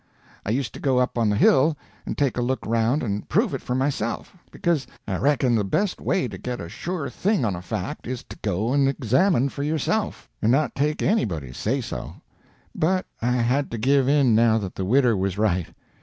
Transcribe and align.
I 0.43 0.49
used 0.49 0.73
to 0.73 0.79
go 0.79 0.97
up 0.97 1.15
on 1.15 1.29
the 1.29 1.35
hill, 1.35 1.77
and 2.07 2.17
take 2.17 2.35
a 2.35 2.41
look 2.41 2.65
around 2.65 3.03
and 3.03 3.29
prove 3.29 3.53
it 3.53 3.61
for 3.61 3.75
myself, 3.75 4.35
because 4.49 4.87
I 5.07 5.17
reckon 5.17 5.53
the 5.53 5.63
best 5.63 6.01
way 6.01 6.27
to 6.27 6.39
get 6.39 6.59
a 6.59 6.67
sure 6.67 7.07
thing 7.07 7.45
on 7.45 7.55
a 7.55 7.61
fact 7.61 8.07
is 8.07 8.23
to 8.23 8.35
go 8.41 8.73
and 8.73 8.89
examine 8.89 9.49
for 9.49 9.61
yourself, 9.61 10.27
and 10.41 10.51
not 10.51 10.73
take 10.73 11.03
anybody's 11.03 11.57
say 11.57 11.81
so. 11.81 12.15
But 12.73 13.05
I 13.21 13.33
had 13.33 13.69
to 13.69 13.77
give 13.77 14.09
in 14.09 14.33
now 14.33 14.57
that 14.57 14.73
the 14.73 14.85
widder 14.85 15.15
was 15.15 15.37
right. 15.37 15.67